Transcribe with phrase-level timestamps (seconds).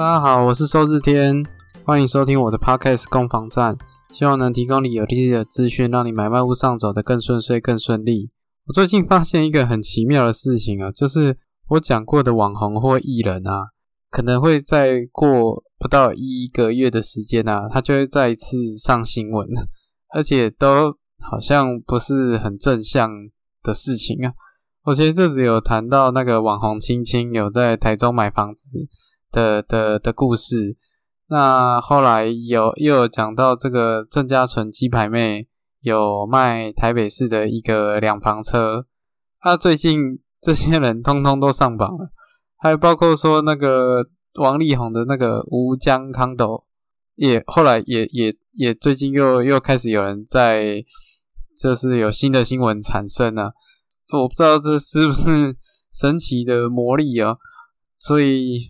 [0.00, 1.44] 大家好，我是周志天，
[1.84, 3.76] 欢迎收听我的 Podcast 攻防战，
[4.08, 8.30] 希望能提供你有利的资讯，让你买卖屋上走得更顺遂、更顺利。
[8.64, 11.36] 我最近发现一个很奇妙的事情啊，就是
[11.68, 13.66] 我讲过的网红或艺人啊，
[14.10, 19.46] 可能会再过不到一个月的时间啊，他就会再一次上新闻，
[20.14, 23.10] 而且都好像不是很正向
[23.62, 24.32] 的事情啊。
[24.84, 28.66] 我前阵子有谈到那个网红青青有在台中买房子
[29.30, 30.76] 的的的故事，
[31.28, 35.48] 那后来有又有讲到这个郑家纯鸡排妹
[35.80, 38.86] 有卖台北市的一个两房车，
[39.44, 42.10] 那最近这些人通通都上榜了，
[42.56, 46.64] 还包括说那个王力宏的那个吴江康斗，
[47.14, 50.84] 也后来也也也最近又又开始有人在，
[51.60, 53.52] 就是有新的新闻产生了。
[54.12, 55.56] 我不知道这是不是
[55.92, 57.36] 神奇的魔力啊，
[57.98, 58.69] 所以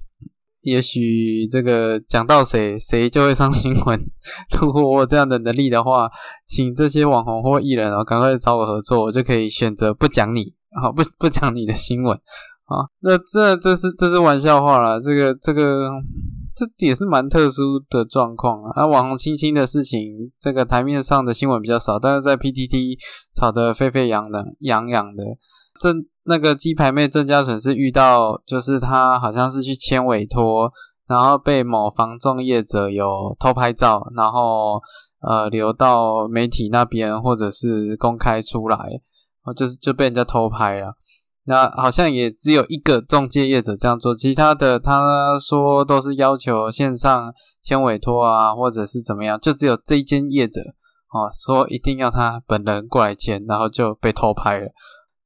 [0.63, 4.01] 也许这个讲到谁，谁就会上新闻。
[4.61, 6.09] 如果我有这样的能力的话，
[6.47, 12.89] 请这些网红或艺人啊，赶快找我合作，我就可以选择不讲你啊， 不不讲你的新闻啊。
[13.01, 15.91] 那这这是这是玩笑话啦，这个这个。
[16.53, 18.87] 这也是蛮特殊的状况啊！
[18.87, 22.99] 网红亲亲的事情，这个台面上的新闻比较少，但是在 PTT
[23.35, 25.25] 炒得沸沸扬扬、扬扬的。
[25.81, 25.91] 这
[26.31, 30.71] 那个鸡排妹郑嘉纯是遇到，就是她好像是去签委托，
[31.09, 34.81] 然后被某房仲业者有偷拍照，然后
[35.21, 38.79] 呃流到媒体那边，或者是公开出来，
[39.57, 40.95] 就是就被人家偷拍了。
[41.47, 50.61] 那好像也只有一个中介业者这样做，其他的他说都是要求线上签委托啊，或者是怎么样，就只有这一间业者
[51.11, 54.67] 哦，说一定要他本人过来签，然后就被偷拍了。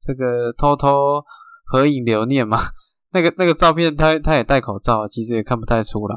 [0.05, 1.23] 这个偷偷
[1.65, 2.59] 合影留念嘛，
[3.11, 6.15] 那个那个照片他他也戴口罩，其实也看不太出来。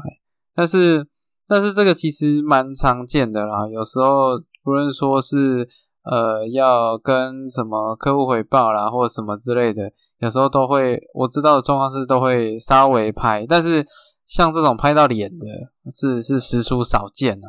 [0.53, 1.07] 但是
[1.47, 5.67] 但是这个其实蛮常见的啦，有时候不论说是。
[6.01, 13.85] 呃，要跟什么客户回报啦，或什么之类的，有时候都会，我知道的状况是都会稍微拍，但是
[14.25, 15.45] 像这种拍到脸的，
[15.91, 17.47] 是是实属少见啊。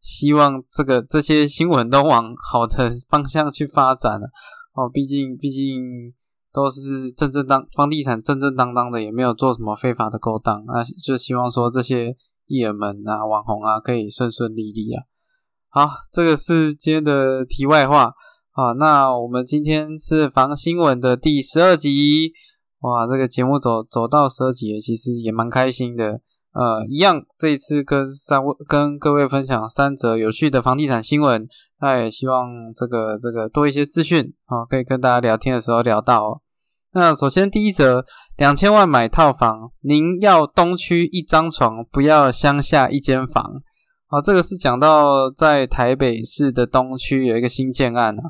[0.00, 4.28] 希望这个这些新闻都往好的方向去发展了
[4.74, 6.12] 哦，毕竟毕竟
[6.52, 15.02] 都是正正当房地产正正当当的，也没有做什么非法的勾当啊，就希望说这些艺人们啊、网红啊，可以顺顺利利啊。
[15.70, 18.14] 好，这个是今天的题外话
[18.52, 18.72] 啊。
[18.78, 22.32] 那我们今天是防新闻的第十二集，
[22.80, 26.20] 哇，这个节目走走到十二集，其实也蛮开心的。
[26.54, 31.44] 呃，一样，这一次跟三位跟各位分享三则有趣的房地产新闻，
[31.80, 36.42] 那也希望这个这个多一些资讯啊，可以跟大家聊天的时候聊到。
[36.92, 38.04] 那首先第一则，
[38.36, 43.44] 两千万买套房，您要东区一张床，不要乡下一间房。
[44.08, 48.22] 啊，这个是讲到在台北市的东区有一个新建案啊，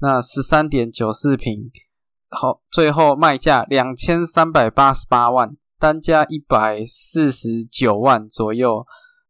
[0.00, 1.70] 那十三点九四平，
[2.30, 8.84] 好，最后卖价两千三百八十八万，单价一百四十九万左右。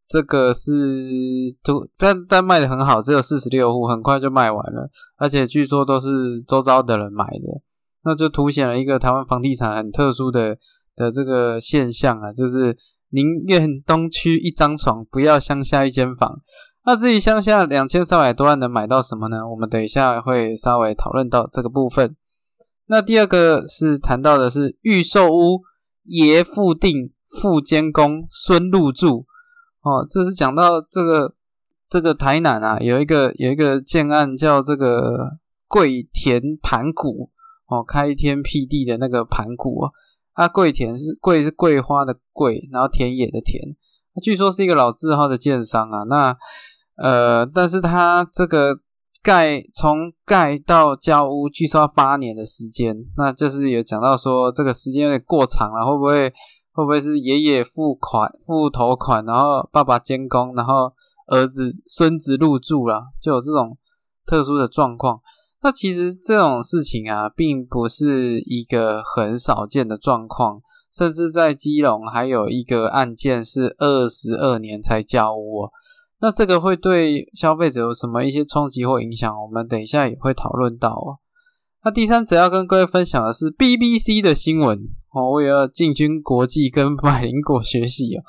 [0.09, 0.72] 这个是
[1.62, 7.62] 都但但卖的很好，只有四十六户，很快就卖完了，而且据说都是周遭的人买的，
[8.05, 10.56] 那就凸显了一个台湾房地产很特殊的
[10.94, 12.77] 的这个现象啊，就是。
[13.11, 16.41] 宁愿东区一张床，不要乡下一间房。
[16.84, 19.49] 那至于乡下两千三百多万能买到什么呢？
[19.49, 22.17] 我们等一下会稍微讨论到这个部分。
[22.87, 25.61] 那第二个是谈到的是预售屋
[26.03, 29.25] 爷复定副监工孙入住
[29.86, 31.32] 哦，这是讲到这个
[31.88, 35.38] 这个台南啊，有一个有一个建案叫这个
[35.69, 37.30] 桂田盘古
[37.69, 39.91] 哦，开天辟地的那个盘古啊。
[40.32, 43.62] 啊，桂田是桂是桂花的桂，然后田野的田，
[44.20, 46.02] 据说是一个老字号的建商啊。
[46.02, 46.36] 那
[46.96, 48.80] 呃，但是他这个
[49.22, 56.31] 盖从盖到交屋，据说要八年的时间，那就是有讲到说这个时间有点过长了，会不会
[56.76, 60.93] 会不会是爷爷付款付头款，然后爸爸监工，然后
[61.26, 63.78] 儿子孙子入住了，就有这种
[64.26, 65.23] 特殊的状况。
[65.62, 70.61] 那其实这种事情啊，并不是一个很少见的状况，
[70.93, 75.70] 甚至在基隆还有一个案件是二十二年才交屋。
[76.20, 79.34] 那这个会对消费者有什么一些冲击或影响？
[79.43, 81.19] 我们等一下也会讨论到哦。
[81.87, 84.77] 那第三则要跟各位分享的是 BBC 的新闻
[85.15, 88.25] 哦，我也要进军国际跟百灵果学习哦。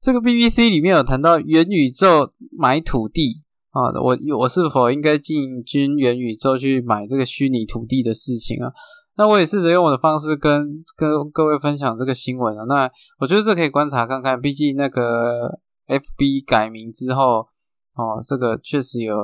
[0.00, 3.42] 这个 BBC 里面有谈到元宇宙买土地。
[3.70, 8.70] 啊，我我是否应该进军元宇宙去买这个虚拟土地的事情啊？
[9.16, 12.62] 那我也试着用我的方式跟跟各位分享这个新闻啊。
[12.68, 12.88] 那
[13.18, 15.58] 我觉得这可以观察看看，毕竟那个
[15.88, 17.48] FB 改名之后，
[17.96, 19.16] 哦，这个确实有。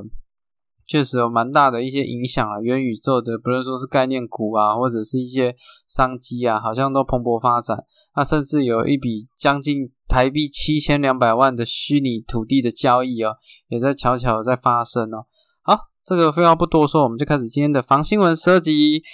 [0.90, 5.54] 确实有蛮大的一些影响啊，元宇宙的不论说是概念股啊，或者是一些
[5.86, 7.78] 商机啊，好像都蓬勃发展。
[8.16, 13.36] 那甚至有一笔将近台币七千两百万的虚拟土地的交易哦，
[13.68, 15.26] 也在悄悄在发生哦。
[15.62, 19.04] 好，这个废话不多说，我们就开始今天的房新闻设计。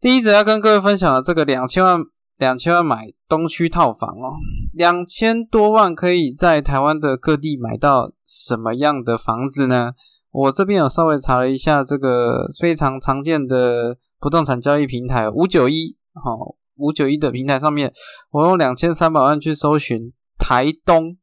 [0.00, 1.98] 第一则要跟各位分享的这个两千万
[2.38, 4.38] 两千万买东区套房哦，
[4.72, 9.94] 两千多万可以在台湾的各地买到什么样的房子呢？
[10.32, 17.92] 我这边有稍微查了一下这个非常常见的不动产交易平台五九一，好五九一的平台上面，
[18.30, 21.16] 我用两千三百万去搜寻台东，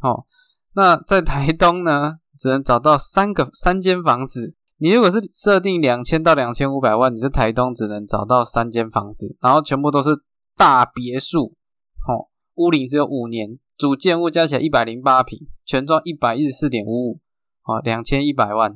[0.00, 0.26] 好，
[0.74, 4.54] 那在台东呢，只能找到三个三间房子。
[4.80, 10.10] 你如果是设定两千到两千五百万，你在台东只能找到三间房子，然后全部都是
[10.56, 11.54] 大别墅，
[12.06, 17.20] 好，屋龄只有五年，主建物加起来一百零八平，全幢一百一十四点五五。
[17.68, 18.72] 啊，两千一百万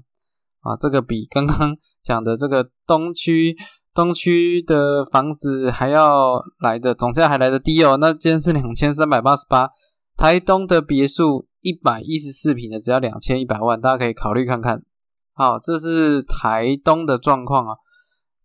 [0.61, 3.57] 啊，这个比刚刚讲的这个东区
[3.95, 7.97] 东区的房子还要来的总价还来的低哦。
[7.99, 9.71] 那今天是两千三百八十八，
[10.15, 14.83] 台东的别墅一百一十四平的只要两千一百万，大家可以考虑看看。
[15.33, 17.77] 好，这是台东的状况啊。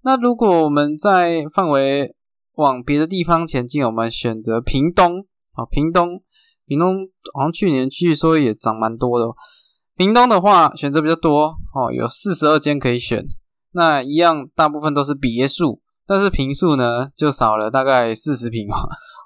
[0.03, 2.15] 那如果我们在范围
[2.53, 6.21] 往别的地方前进，我们选择屏东啊，屏东
[6.65, 6.95] 屏东
[7.33, 9.25] 好像去年据说也涨蛮多的。
[9.97, 13.25] 屏东的话选择比较多哦，有四十二间可以选。
[13.71, 18.75] 那一样大部分都是别墅，但是平数呢就少了大概四十平哦。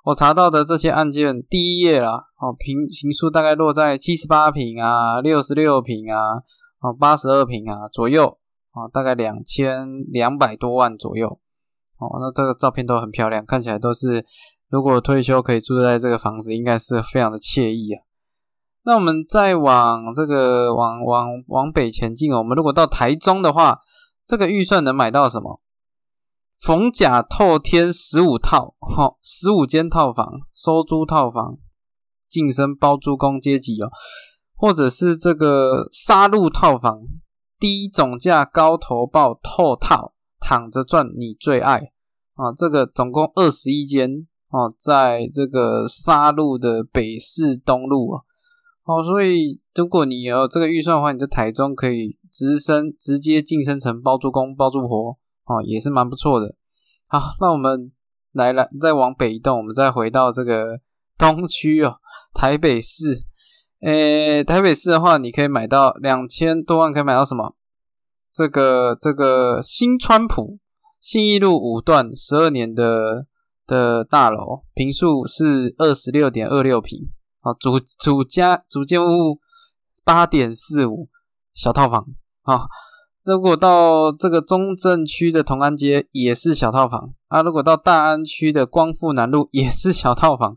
[0.05, 6.17] 我查到的这些案件，第一页啦哦，平平数大概落在七十八平啊、六十六平啊、
[6.79, 8.25] 哦八十二平啊左右
[8.71, 12.17] 啊，大概两千两百多万左右哦。
[12.19, 14.25] 那这个照片都很漂亮，看起来都是
[14.69, 18.01] 如果退休可以住在这个房子，应该是非常的惬意啊。
[18.83, 22.39] 那我们再往这个往往往北前进哦。
[22.39, 23.79] 我们如果到台中的话，
[24.25, 25.61] 这个预算能买到什么？
[26.59, 31.57] 逢甲透天十五套，哈，十五间套房，收租套房，
[32.29, 33.89] 晋升包租公阶级哦，
[34.55, 37.01] 或者是这个杀戮套房，
[37.59, 41.91] 低总价高投报透套，躺着赚你最爱
[42.35, 42.53] 啊！
[42.55, 48.21] 这个总共二十一间哦，在这个杀戮的北市东路啊。
[48.83, 56.55] 哦，所以如果你有这个预算的话，你在台中可以直升直接晋升成包租公、包租婆，哦，也是蛮不错的。
[57.09, 57.91] 好，那我们
[58.31, 60.79] 来来再往北移动，我们再回到这个
[61.17, 61.97] 东区哦，
[62.33, 63.25] 台北市。
[63.81, 67.55] 诶，台北市的话，你可以买到两千多万，可以买到什么？
[68.33, 70.59] 这个这个新川普
[70.99, 73.25] 信义路五段十二年的
[73.67, 77.11] 的大楼，平数是二十六点二六平。
[77.41, 79.39] 啊，主主家主建物
[80.03, 81.09] 八点四五
[81.53, 82.07] 小套房
[82.43, 82.65] 啊，
[83.23, 90.53] 如果到这个中正区的同安街也是小套房啊，如果到大安区的光复南路也是小套房，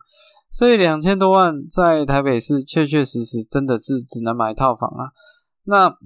[0.52, 5.12] 所以两千多万在台北市确确实实真的是只能买套房啊。
[5.64, 5.96] 那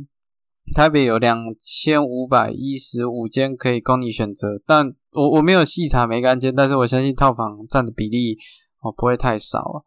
[0.74, 8.36] 台北有两千五百一十五间可以供你选择，但我我没有细查每个案件，但是我相信套房占的比例
[8.80, 9.82] 哦不会太少啊。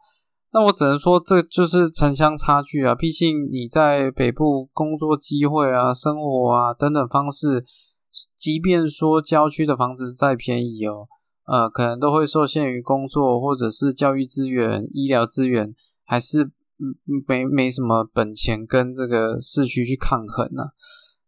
[0.54, 2.94] 那我只能说，这就是城乡差距啊。
[2.94, 7.64] 毕竟你在北部工作机会啊、生活啊等等方式，
[8.36, 11.08] 即便说郊区的房子再便宜哦，
[11.46, 20.64] 呃，可能都会受限于工作或者是教育资源、医疗资源，还是嗯没没什么本钱跟这个市区去抗衡呢。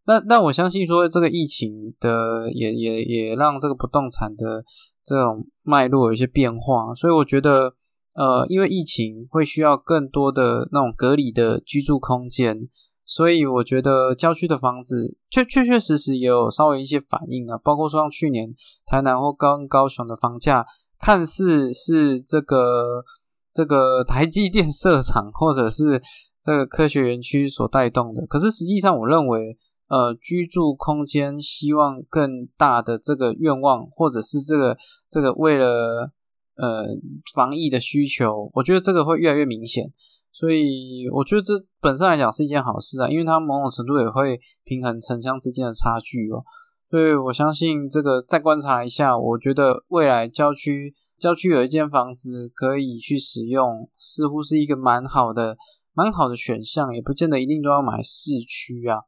[0.04, 4.62] 那那我相信说，这个疫情的也也也让这个不动产的
[5.02, 7.74] 这种脉络有一些变化，所以我觉得。
[8.14, 12.68] 呃，因为疫情会需要更多的那种隔离的居住空间，
[13.04, 17.58] 所以我觉得郊区的房子确确确实实也有稍微一些反应啊。
[17.58, 18.54] 包括说像去年
[18.86, 20.64] 台南或高高雄的房价，
[21.00, 23.04] 看似是这个
[23.52, 26.00] 这个台积电设厂或者是
[26.40, 29.56] 这个科学园区所带动的，可是实际上我认为，
[29.88, 34.76] 呃，居住空间希望更大的这个愿望，或者是这个
[35.10, 36.12] 这个为了。
[36.56, 36.86] 呃，
[37.34, 39.92] 防疫的需求，我觉得这个会越来越明显，
[40.30, 46.44] 所以我觉得这本身来讲是一件好事啊，因为它某种程度也会平衡城乡之间的差距哦。
[46.88, 55.56] 所以我相信这个再观察一下，我觉得未来郊区郊区有一间房子可以去使用，似乎是一个蛮好的
[55.92, 58.98] 蛮好的选项，也不见得一定都要买市区啊。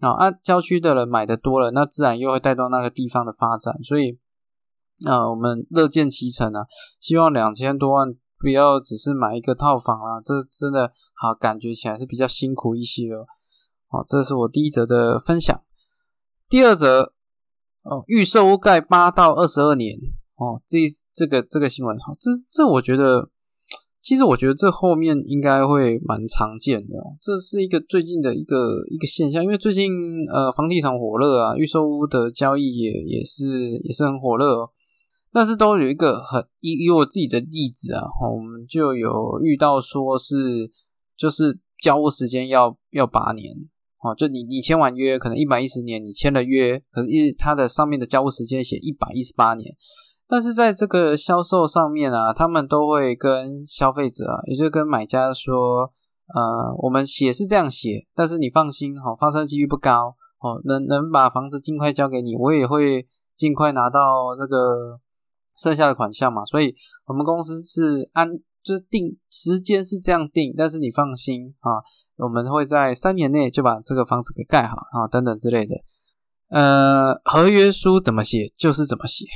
[0.00, 4.18] 啊，郊区的人买的多了，那自然又会带动那个地方的发展，所以。
[5.04, 6.66] 那我们乐见其成啊，
[7.00, 13.26] 希望两千多万不要只是买一个套房啊，这真的好感觉起来是比较辛苦一些哦。
[13.88, 15.62] 好，这是我第一则的分享。
[16.48, 17.12] 第二则
[17.82, 19.96] 哦，预售屋盖八到二十二年
[20.36, 20.78] 哦，这
[21.12, 23.30] 这个这个新闻，这这我觉得。
[24.02, 29.92] 其实我觉得这后面应该会蛮常见的，这是一个最近的一个一个现象，因为最近
[30.32, 34.70] 呃房地产火热啊，预售屋的交易也也是也是很火热哦，
[35.32, 40.70] 但是都有一个很以以我自己的例子啊，我们就有遇到说是
[41.16, 43.54] 就是交屋时间要要八年
[44.02, 49.74] 哦，就你你签完约可能一百一十年，你签了约，可是一它的上面的交屋时间写一百一十八年。
[50.26, 55.90] 但是在这个销售上面啊，他们都会跟消费者啊，也就跟买家说，
[56.32, 63.06] 呃，我们写是这样写，但是你放心哈，发生几率不高哦，能能把房子尽快交给你，我也会
[63.36, 65.00] 尽快拿到这个
[65.60, 66.44] 剩下的款项嘛。
[66.46, 66.74] 所以，
[67.04, 68.26] 我们公司是按
[68.62, 71.84] 就是定时间是这样定，但是你放心啊，
[72.16, 75.74] 我们会在三年内就把这个房子给盖好啊，等等之类的。
[76.48, 79.26] 呃，合约书怎么写就是怎么写。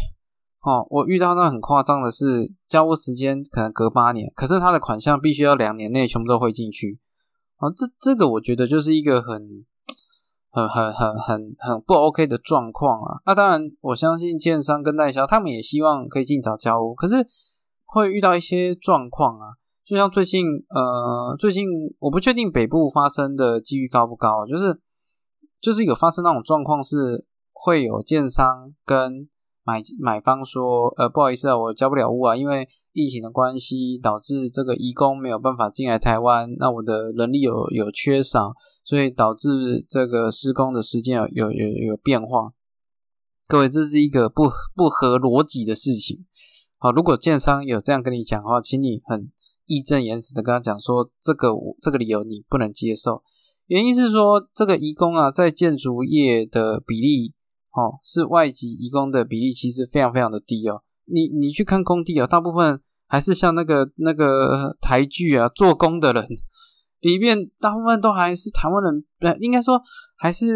[0.63, 6.99] 哦，我遇到那很夸张的是，交屋时间可能隔八年，可是他的款项必须要两年内全部都汇进去。
[7.57, 9.65] 啊，这这个我觉得就是一个很、
[10.55, 13.21] 很、很、很、很、很不 OK 的状况啊。
[13.27, 17.27] 那当然，我相信建商跟代销他们也希望可以尽早交屋，可是
[17.85, 19.59] 会遇到一些状况啊。
[19.85, 21.69] 就像最近，呃，最近
[21.99, 24.81] 我不确定北部发生的几率高不高，就是
[25.61, 29.29] 就是有发生那种状况是会有建商跟
[29.65, 38.53] 买买方说，呃，不好意思啊，我交不了屋啊，因为疫情的关系，导致这个移工没有办法进来台湾，那我的人力有有缺少，
[38.85, 42.53] 所以导致这个施工的时间有有有有变化。
[43.49, 46.27] 各位，这是一个不不合逻辑的事情。
[46.77, 49.33] 好，如果建商有这样跟你讲的话，请你很
[49.65, 51.49] 义正言辞的跟他讲说，这个
[51.81, 53.23] 这个理由你不能接受，
[53.69, 57.33] 原因是说这个移工啊，在建筑业的比例。
[57.75, 60.81] 哦，是外籍移工的比例其实非常非常的低哦。
[61.07, 66.25] 你你去看工地啊，大部分还是像那个那个台剧啊，做工的人
[67.01, 69.83] 里面，大部分都还是台湾人，呃，应该说
[70.17, 70.47] 还是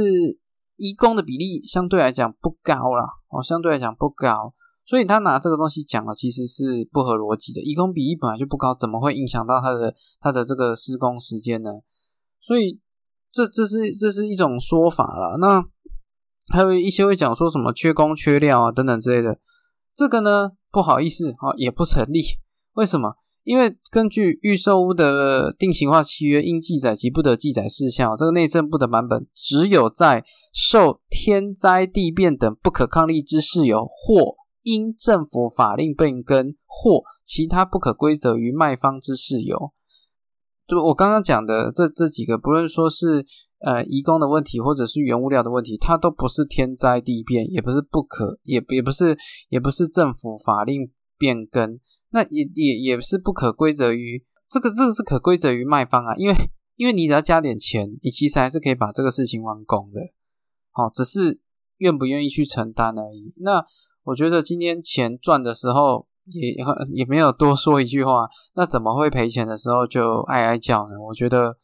[0.77, 3.05] 移工的比例相对来讲不高啦。
[3.31, 4.55] 哦，相对来讲不高，
[4.87, 7.61] 所以他拿这个东西讲啊，其实是不合逻辑的。
[7.63, 11.71] 移工比例本来就不高，怎么会影响到他的他的这个施工时间呢？
[12.41, 12.81] 所以
[13.33, 15.37] 这这是这是一种说法了。
[15.39, 15.65] 那。
[16.53, 19.39] 还有一些会讲说什么缺工缺料啊等等之类的，
[19.95, 22.23] 这个呢不好意思啊也不成立。
[22.75, 23.15] 为什么？
[23.45, 39.73] 因为根据预售屋的定型化契约应记载及不得记载事项，这个内政部的版本只有在受天灾地变等不可抗力之事由，或因政府法令变更或其他不可归责于卖方之事由。
[40.69, 43.25] 就我刚刚讲的这这几个，不论说是。
[43.61, 51.77] 呃，移工的问题或者是原物料的问题，它都不是天灾地变，也不是不可，也也不是，也不是政府法令变更，
[52.11, 56.35] 那也也也是不可归责于这个，这个是可归责于卖方啊，因为
[56.77, 60.01] 因为你只要加点钱，你其实还是可以把这个事情完工的，
[60.71, 61.41] 好，只是
[61.79, 63.35] 愿不愿意去承担而已。
[63.39, 63.65] 那
[64.05, 66.55] 我觉得今天钱赚的时候也
[66.93, 71.01] 也没有多说一句话，那怎么会赔钱的时候就哀哀叫呢？
[71.09, 71.57] 我觉得。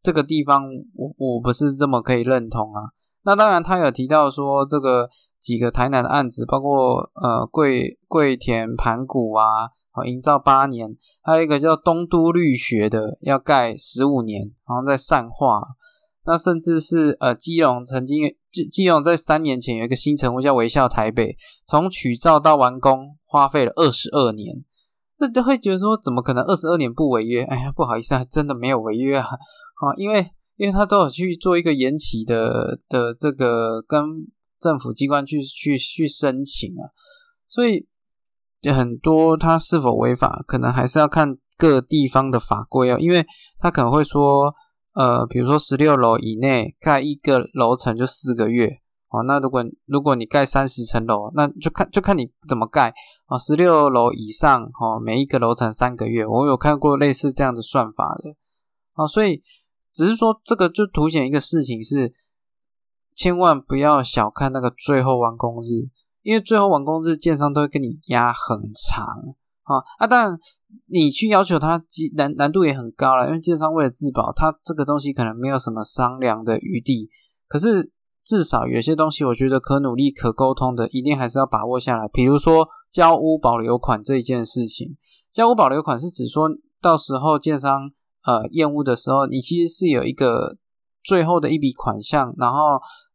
[0.00, 0.62] 这个地方
[0.94, 2.94] 我我不是这么可以认同啊。
[3.24, 5.10] 那当然，他有提到说这个
[5.40, 9.44] 几个台南的案子，包括呃桂桂田盘古啊，
[10.06, 15.62] 营造八年，还有一个叫东都绿学的要盖十五年，好像在善化。
[16.24, 21.36] 那甚至是呃基隆曾经基基隆在三年前有一个新城屋叫微笑台北，
[21.66, 24.62] 从取照到完工花费了二十二年。
[25.20, 27.42] 那都会觉得说，怎么可能二十二年不违约？
[27.42, 29.26] 哎呀，不好意思啊，真的没有违约啊！
[29.26, 30.24] 啊，因为
[30.56, 34.00] 因为他都有去做一个延期的的这个跟
[34.60, 36.94] 政府机关去去去申请啊，
[37.48, 37.88] 所以
[38.72, 43.26] 很多他是否违法，可能还是要看各地方的法规啊，因为
[43.58, 44.54] 他可能会说，
[44.94, 48.80] 呃，比如说十六楼以内盖一个楼层就四个月。
[49.10, 52.92] 哦，那如果如果你盖三十层楼，那就看就看你怎么盖
[53.24, 53.38] 啊。
[53.38, 58.36] 十六楼以上，哦，每一个楼层三个月，我有看过类似这样的算法的
[58.92, 59.06] 啊。
[59.06, 59.40] 所以
[59.94, 62.12] 只是说这个就凸显一个事情是，
[63.16, 65.88] 千万不要小看那个最后完工日，
[66.20, 69.06] 因为最后完工日建商都会跟你压很长
[69.68, 70.06] 啊啊。
[70.06, 70.38] 当然
[70.86, 71.80] 你去要求他
[72.16, 77.08] 难难度也很高了，因为建商为了自保，他这个东西可能没有什么商量的余地，
[77.46, 77.92] 可是。
[78.24, 82.06] 至少有些东西，我觉得可努力、可沟通的，一定还是要把握下来。
[82.12, 84.98] 比如说交屋保留款这一件事情。
[85.32, 86.46] 交屋保留款是指说
[86.82, 87.90] 到时候建商
[88.26, 90.58] 呃验屋的时候，你其实是有一个
[91.08, 92.58] 最后的一笔款项，然后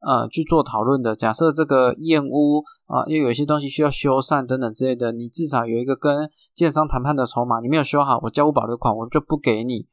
[0.02, 1.16] 呃去做讨论的。
[1.16, 7.60] 假设这个燕屋啊，又有些东西需要修缮等等之类的，你至少有一个跟建商谈判的筹码。
[7.60, 9.86] 你没有修好，我交屋保留款我就不给你。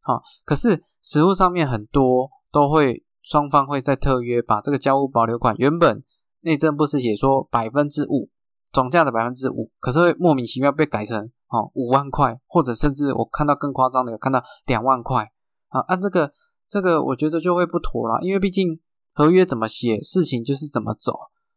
[0.00, 3.04] 好，可是实物上面很多都会。
[3.20, 6.02] 双方会在特约把这个交屋保留款原本
[6.40, 8.30] 内政部是写说百分之五
[8.72, 15.30] 总价的百分之五，可是会莫名其妙被改成哦五万块，或者甚至我看到更夸张的有看到两万块
[15.68, 16.32] 啊，按这个
[16.68, 18.78] 这个我觉得就会不妥了，因为毕竟
[19.12, 21.12] 合约怎么写，事情就是怎么走，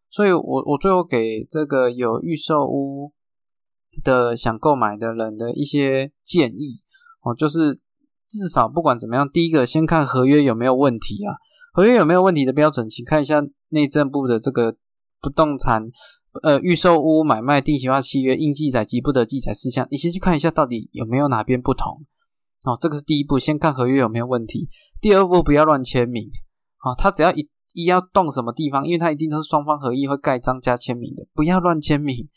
[0.10, 3.12] 所以我我最后给这个有预售屋
[4.04, 6.82] 的想购买的人的一些建议
[7.24, 7.76] 哦，就是
[8.28, 11.36] 至少不管怎么样，第一个先看合约有没有问题啊。
[11.74, 14.76] 合约有没有问题的标准，请看一下内政部的这个
[15.22, 15.86] 不动产
[16.44, 22.06] 呃预售屋买卖定型化契约应记载及不得记载事项，你先去看一下到底有没有哪边不同
[22.64, 22.78] 哦。
[22.80, 24.70] 这个是第一步，先看合约有没有问题。
[25.00, 26.30] 第二步不要乱签名
[26.78, 32.28] 啊，他只要一一要动什么地方，因为他一定都是双方合意会盖章加签名的，不要乱签名。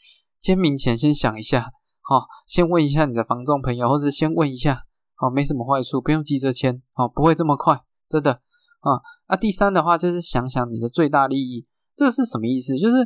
[0.40, 1.70] 签名前先想一下，
[2.02, 4.82] 好，先问一下你的房仲朋友，或者先问一下，
[5.14, 9.00] 好，没什么坏处，不用急着签，好，不会这么快，真的啊。
[9.26, 11.66] 那第三的话就是想想你的最大利益，
[11.96, 12.76] 这是什么意思？
[12.76, 12.96] 就是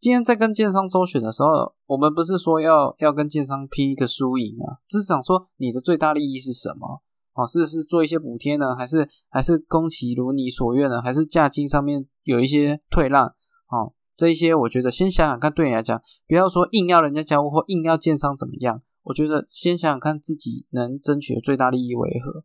[0.00, 7.02] 今天在跟建商周旋的时候，我们不是说要要跟建商拼一个输赢啊，只是想说你的最大利益是什么？
[7.34, 11.02] 哦，是是做一些补贴呢，还是还是工期如你所愿呢？
[11.02, 13.26] 还是价金上面有一些退让？
[13.26, 22.44] 哦，这一些我觉得先想想看，对你来讲，不要说硬要人家交屋或硬要建商怎么样，我觉得先想想看自己能争取的最大利益为何。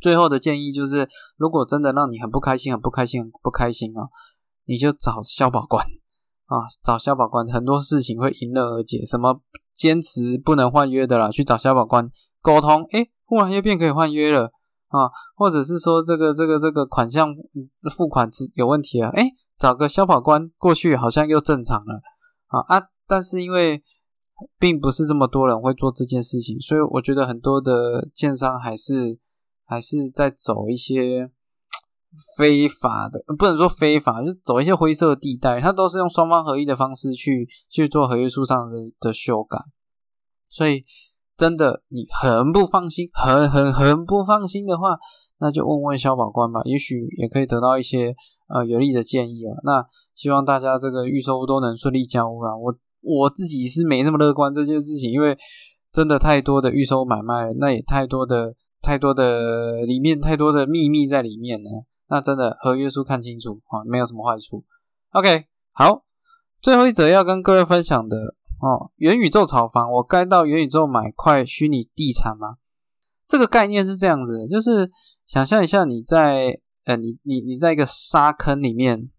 [0.00, 4.10] 最后的建议就是，如果真的让你很不开心、很不开心、很不开心啊，
[4.64, 5.86] 你就找消保官
[6.54, 9.04] 啊，找消保官，很多事情会迎刃而解。
[9.04, 9.40] 什么
[9.74, 12.08] 坚持不能换约的啦，去找消保官
[12.40, 14.52] 沟通，诶，忽然又变可以换约了
[14.88, 17.34] 啊，或者是说这个这个这个款项
[17.96, 22.00] 付款是有问题啊，诶，找个消保官过去好像又正常了
[22.46, 23.82] 啊啊，但是因为
[24.58, 29.18] 并不是这么多人会做这件事情，所以我觉得很多的建商还是。
[29.66, 31.30] 还是在走一些
[32.36, 35.60] 非法的，不能说非法，就走一些灰色地带。
[35.60, 39.58] 他都是用双方合一的方式去去做合约书上的的修改，
[40.48, 40.84] 所以
[41.36, 44.96] 真的你很不放心，很很很不放心的话，
[45.38, 48.14] 那就问问消保官吧，也许也可以得到一些
[48.48, 49.56] 呃有利的建议啊。
[49.64, 52.56] 那希望大家这个预售都能顺利交屋啊。
[52.56, 55.36] 我我自己是没那么乐观这件事情，因为
[55.92, 58.54] 真的太多的预售买卖，那也太多的。
[58.84, 61.70] 太多的里面太多的秘密在里面呢，
[62.08, 64.64] 那真的合约书看清楚啊，没有什么坏处。
[65.12, 66.04] OK，好，
[66.60, 68.16] 最后一则要跟各位分享的
[68.60, 72.56] 哦，元宇宙炒房，我该到元宇宙买块虚拟地产吗？
[73.26, 74.90] 这个概念是这样子的，就是
[75.26, 79.10] 想象一下你在呃，你你你在一个沙坑里面。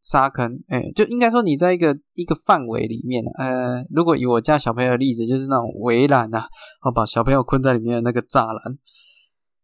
[0.00, 6.44] 沙坑，哎，就应该说你在一个一个范围里面呃，如果以我家小朋友的例子，就是那种围栏呐，
[6.86, 8.78] 我把小朋友困在里面的那个栅栏，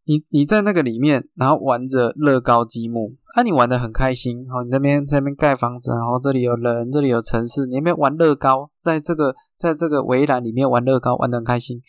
[0.07, 11.81] 你你在那个里面，然后玩着乐高积木，啊，你玩的很开心，哦，你那边在那边盖房子，然后这里有人，这里有城市，你那边玩乐高，在这个在这个围栏里面玩乐高，玩的很开心。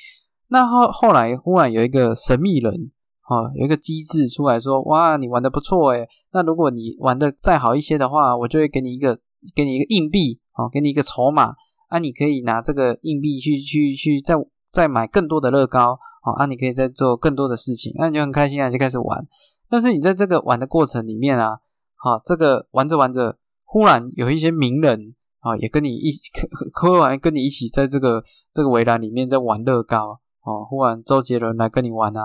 [0.47, 2.91] 那后后来忽然有一个神秘人。
[3.27, 9.17] 哦，有一个机制出来说，哇，你玩的不错诶，那如果你玩的再好一些的话，我就会给你一个，
[9.55, 11.55] 给你一个硬币，哦，给你一个筹码，
[11.89, 14.35] 啊，你可以拿这个硬币去去去再
[14.71, 19.25] 再买更多的乐高，哦，啊，你可以再做更多的事情，那你就很开心啊，就开始玩。
[19.69, 21.59] 但是你在这个玩的过程里面啊，
[21.95, 26.31] 好，这个玩着玩着，忽然有一些名人啊，也跟你一起，
[26.81, 32.21] 忽然跟你一起在这个这个围栏里面在玩乐高，哦，忽然周杰伦来跟你玩啊。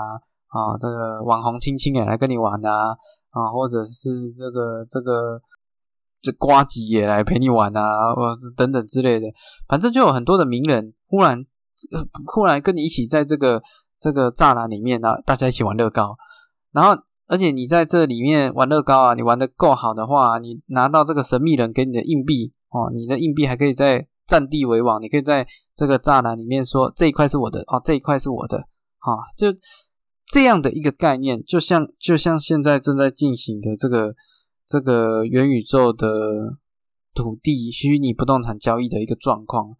[0.52, 2.88] 啊，这个网红青青也来跟你玩啊，
[3.30, 5.40] 啊，或者是这个这个
[6.20, 9.28] 这瓜吉也来陪你玩啊，或者等等之类的，
[9.68, 11.46] 反正就有很多的名人忽然
[12.34, 13.62] 忽然跟你一起在这个
[14.00, 16.16] 这个栅栏里面呢，大家一起玩乐高，
[16.72, 28.58] 然后而且你在这里面玩乐高啊，你玩的够好的话，你拿到这个神秘人给你的硬币哦，你的硬币还可以在占地为王，你可以在这个栅栏里面说这一块是我的哦，这一块是我的
[28.98, 29.54] 啊，就。
[30.32, 34.14] 这样的一个概念，就像就像现在正在进行的这个
[34.64, 36.56] 这个元宇宙的
[37.12, 39.70] 土地虚拟不动产交易的一个状况。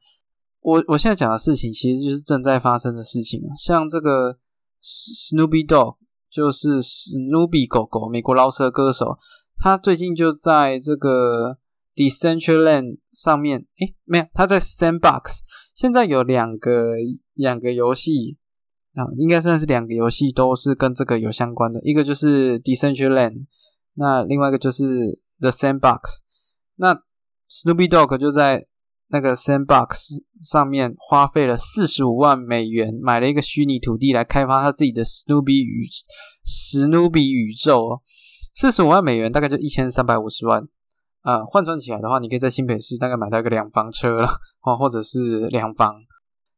[0.61, 3.49] 我我现在讲的事情，其实就是正在发生的事情啊。
[3.57, 4.39] 像这个
[4.83, 5.97] Snoopy Dog，
[6.31, 9.19] 就是史努比狗狗，美国饶舌歌手，
[9.57, 11.59] 他最近就在这个
[11.95, 15.41] Decentraland 上面，诶，没有，他在 Sandbox。
[15.75, 16.95] 现在有两个
[17.33, 18.37] 两个游戏
[18.95, 23.47] 啊，应该算是两个游戏都是跟这个有相关的，一个就是 Decentraland，
[23.95, 26.01] 那另外一个就是 The Sandbox。
[26.77, 26.95] 那
[27.49, 28.67] Snoopy Dog 就在
[29.11, 35.87] 那个 Sandbox 上面花费了四十五万美元买了一个虚拟土地来开发他自己的 Snoopy 宇
[36.45, 38.01] 史努比宇宙哦，
[38.55, 40.67] 四十五万美元大概就一千三百五十万。
[41.23, 44.27] 啊，换算起来的话，你可以在新北市大概买到一个两房车了，
[44.63, 45.95] 哦，或者是两房。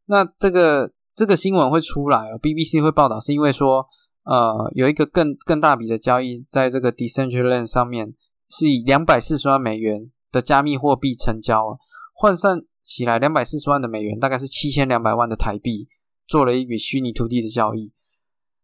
[0.07, 3.85] 那这个这个新闻会出来哦，BBC 会报道，是因为说，
[4.25, 8.15] 呃，有一个更更大笔的交易在这个 Decentraland 上面，
[8.49, 11.77] 是以两百四十万美元的加密货币成交，
[12.12, 15.88] 换算起来两百四十万的美元大概是七千两百万的台币，
[16.27, 17.92] 做了一笔虚拟土地的交易，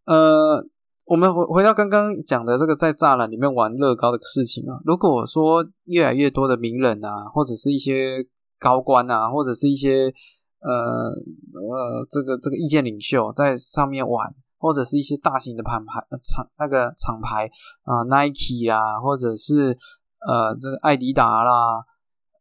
[0.05, 0.69] 呃。
[1.11, 8.27] 我们回回到刚刚讲的这个在栅栏里面玩乐高的事情啊，如果说越来越多的名人啊，或者是一些
[8.59, 10.13] 高官啊，或者是一些
[10.61, 17.51] 呃呃这个这个意见领袖在上面玩，或者是一些大型的品牌厂那个厂牌
[17.85, 19.75] 啊，Nike 啊，或者是
[20.21, 21.87] 呃这个艾迪达啦，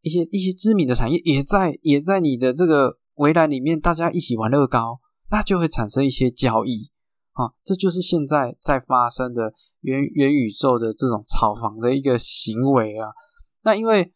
[0.08, 6.90] 一些一些知名的产业也在也在你的这个围栏里面，大家一起玩乐高，那就会产生一些交易。
[7.34, 13.10] 啊，这就是现在在发生的元元宇宙的这种炒房的一个行为啊。
[13.64, 14.12] 那因为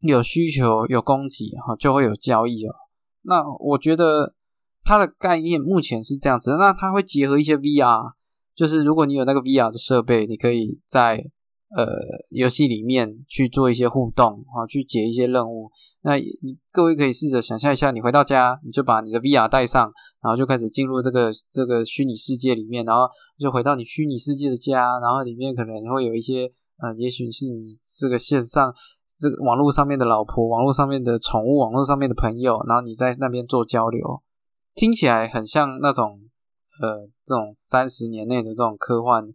[0.00, 2.74] 有需求有供给哈，就会有交易哦。
[3.22, 4.34] 那我觉得
[4.82, 8.12] 它的概念目前是这样子，那它会结合一些 VR，
[8.54, 11.30] 就是如果你有那个 VR 的设备，你可以在。
[11.76, 11.86] 呃，
[12.30, 15.68] 游戏里面去做一些互动啊，去解一些任务。
[16.02, 19.90] 那你各位可以试着想象一下，你回到家，你就把你的 VR 带上，
[20.22, 23.08] 然后就开始进入这个这个虚拟世界里面，然后
[23.40, 27.66] 就回到你虚拟世界的家，然后里面可能会有一些呃，也许是你
[27.98, 28.72] 这个线上
[29.18, 34.22] 这个网络上面的老婆、网络上面的宠物、网络上面的朋友，然后你在那边做交流，
[34.76, 36.20] 听起来很像那种
[36.80, 39.34] 呃，这种三十年内的这种科幻。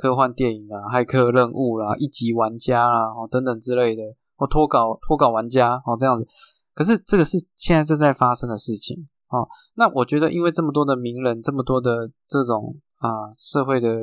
[0.00, 4.02] 科幻电影啊，骇客任务啦，一级玩家啦，哦等等之类的，
[4.36, 6.26] 或脱稿脱稿玩家哦这样子。
[6.72, 9.46] 可是这个是现在正在发生的事情哦。
[9.74, 14.00] 那我觉得，因为这么多的名人，这么多的这种啊社会的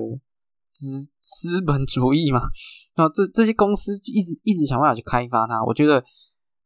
[0.71, 2.41] 资资本主义嘛，
[2.93, 5.63] 啊 这这些公司一直一直想办法去开发它。
[5.63, 6.03] 我觉得，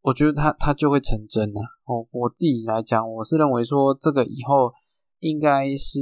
[0.02, 1.62] 我觉得它它就会成真啊。
[1.86, 4.74] 哦，我自己来讲，我是认为说这个以后
[5.20, 6.00] 应该是。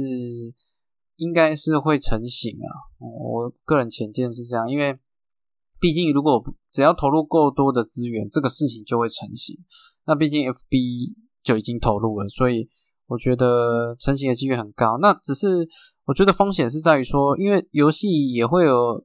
[1.20, 4.98] 应该是会成型啊，我个人浅见是这样，因为
[5.78, 9.56] 毕竟如果只要投入够多的资源，这个事情就会成型。
[10.06, 12.68] 那毕竟 FB 就已经投入了，所以
[13.06, 14.98] 我觉得成型的几率很高。
[15.00, 15.68] 那只是
[16.06, 19.04] 我觉得风险是在于说，因为游戏也会有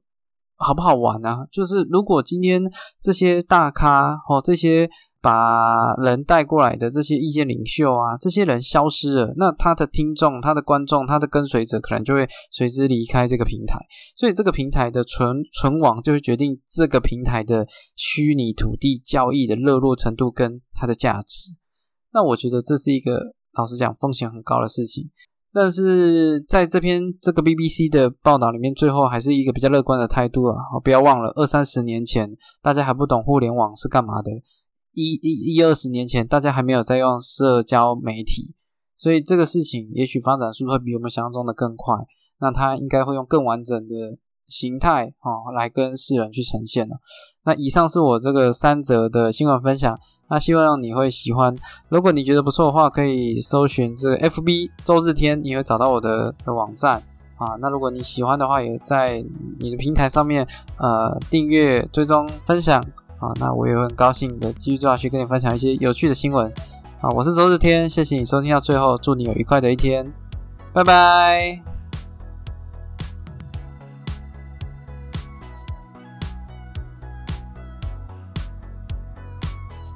[0.56, 1.46] 好不好玩啊？
[1.52, 2.62] 就是如果今天
[3.02, 4.90] 这些大咖哦，这些。
[5.26, 13.76] 把人带过来的这些意见领袖啊，这些人消失了，那他的听众、他的观众、他的跟随者可能就会随之离开这个平台，
[14.16, 21.56] 所以这个平台的存存亡就会决定这个平台的虚拟土地交易的热络程度跟它的价值。
[22.12, 25.10] 那我觉得这是一个老实讲风险很高的事情，
[25.52, 30.54] 但是在这篇这个 BBC 的报道里面，最后还是一个比较乐观的态度啊！
[30.84, 32.30] 不要忘了，二三十年前
[32.62, 34.30] 大家还不懂互联网是干嘛的。
[34.96, 38.54] 一一一二十年前，大家还没有在用社交媒体，
[38.96, 41.94] 所以这个事情也许发展速度会比我们想象中的更快。
[42.40, 46.96] 那它应该会用更完整的形态哦来跟世人去呈现了。
[47.44, 49.98] 那以上是我这个三则的新闻分享，
[50.30, 51.54] 那希望你会喜欢。
[51.90, 57.02] 如果你觉得不错的话，可以搜寻这个 FB 周日天，你会找到我的的网站
[57.36, 57.54] 啊。
[57.60, 59.22] 那如果你喜欢的话，也在
[59.60, 60.46] 你的平台上面
[60.78, 62.82] 呃订阅、追踪、分享。
[63.26, 66.46] 啊，那我也会很高兴的继续做下去，跟你分享一些有趣的新闻。
[67.00, 70.12] 啊，我是周日天，谢谢你收听到最后，祝你有愉快的一天，
[70.72, 71.75] 拜拜。